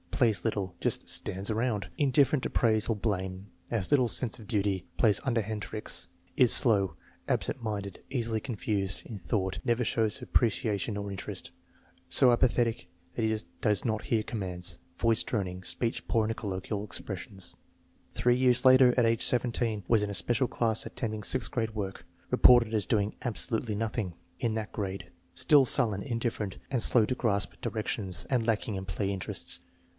Plays 0.09 0.45
little. 0.45 0.75
Just" 0.79 1.09
stands 1.09 1.49
around.'* 1.49 1.87
Indifferent 1.97 2.43
to 2.43 2.49
praise 2.49 2.87
or 2.87 2.95
blame, 2.95 3.47
has 3.71 3.89
little 3.89 4.07
sense 4.07 4.37
of 4.37 4.47
duty, 4.47 4.85
plays 4.97 5.19
underhand 5.23 5.63
tricks. 5.63 6.07
Is 6.37 6.53
slow, 6.53 6.95
absent 7.27 7.61
minded, 7.61 8.01
easily 8.09 8.39
confused, 8.39 9.03
in 9.05 9.17
thought, 9.17 9.59
never 9.63 9.83
shows 9.83 10.21
appreciation 10.21 10.95
or 10.95 11.09
interest. 11.09 11.49
So 12.07 12.31
apathetic 12.31 12.87
that 13.15 13.23
he 13.23 13.35
does 13.61 13.85
not 13.85 14.05
hear 14.05 14.21
commands. 14.21 14.77
Voice 14.99 15.23
droning. 15.23 15.63
Speech 15.63 16.07
poor 16.07 16.27
in 16.27 16.33
colloquial 16.35 16.83
expressions. 16.83 17.55
84 18.15 18.31
THE 18.31 18.37
MEASUREMENT 18.37 18.41
OF 18.41 18.41
INTELLIGENCE 18.41 18.41
Three 18.41 18.45
years 18.45 18.65
later, 18.65 18.99
at 18.99 19.05
age 19.11 19.19
of 19.21 19.25
17, 19.25 19.83
was 19.87 20.03
in 20.03 20.09
a 20.11 20.15
special 20.15 20.47
class 20.47 20.85
attempting 20.85 21.23
sixth 21.23 21.49
grade 21.49 21.73
work. 21.75 22.05
Reported 22.31 22.75
as 22.75 22.85
doing 22.87 23.15
"absolutely 23.23 23.73
nothing" 23.75 24.13
in 24.39 24.53
that 24.53 24.71
grade. 24.71 25.09
Still 25.33 25.65
sullen, 25.65 26.01
indifferent, 26.03 26.57
and 26.71 26.81
slow 26.81 27.01
in 27.03 27.15
grasping 27.17 27.57
directions, 27.61 28.25
and 28.29 28.45
lacking 28.45 28.75
in 28.75 28.85
play 28.85 29.11
interests. 29.11 29.61